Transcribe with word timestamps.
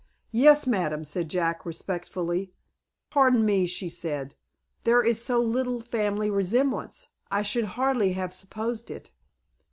"Yes, 0.31 0.65
madam," 0.65 1.05
said 1.05 1.29
Jack, 1.29 1.63
respectfully. 1.63 2.55
"Pardon 3.11 3.45
me," 3.45 3.67
she 3.67 3.87
said, 3.87 4.33
"there 4.83 5.03
is 5.03 5.21
so 5.23 5.39
little 5.39 5.79
family 5.79 6.31
resemblance, 6.31 7.09
I 7.29 7.43
should 7.43 7.65
hardly 7.77 8.13
have 8.13 8.33
supposed 8.33 8.89
it." 8.89 9.11